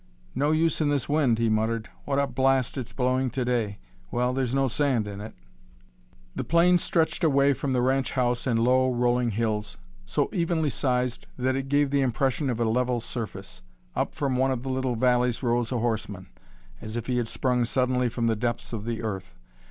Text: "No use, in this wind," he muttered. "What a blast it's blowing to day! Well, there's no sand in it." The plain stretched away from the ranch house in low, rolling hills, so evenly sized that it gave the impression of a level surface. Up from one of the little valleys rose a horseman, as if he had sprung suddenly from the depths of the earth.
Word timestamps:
"No 0.33 0.49
use, 0.49 0.81
in 0.81 0.89
this 0.89 1.07
wind," 1.07 1.37
he 1.37 1.47
muttered. 1.47 1.87
"What 2.05 2.17
a 2.17 2.25
blast 2.25 2.75
it's 2.75 2.91
blowing 2.91 3.29
to 3.29 3.45
day! 3.45 3.77
Well, 4.09 4.33
there's 4.33 4.51
no 4.51 4.67
sand 4.67 5.07
in 5.07 5.21
it." 5.21 5.35
The 6.35 6.43
plain 6.43 6.79
stretched 6.79 7.23
away 7.23 7.53
from 7.53 7.71
the 7.71 7.83
ranch 7.83 8.13
house 8.13 8.47
in 8.47 8.57
low, 8.57 8.91
rolling 8.91 9.29
hills, 9.29 9.77
so 10.07 10.27
evenly 10.33 10.71
sized 10.71 11.27
that 11.37 11.55
it 11.55 11.69
gave 11.69 11.91
the 11.91 12.01
impression 12.01 12.49
of 12.49 12.59
a 12.59 12.65
level 12.65 12.99
surface. 12.99 13.61
Up 13.95 14.15
from 14.15 14.37
one 14.37 14.49
of 14.49 14.63
the 14.63 14.69
little 14.69 14.95
valleys 14.95 15.43
rose 15.43 15.71
a 15.71 15.77
horseman, 15.77 16.29
as 16.81 16.95
if 16.97 17.05
he 17.05 17.17
had 17.17 17.27
sprung 17.27 17.63
suddenly 17.63 18.09
from 18.09 18.25
the 18.25 18.35
depths 18.35 18.73
of 18.73 18.85
the 18.85 19.03
earth. 19.03 19.35